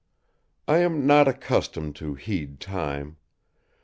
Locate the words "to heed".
1.97-2.59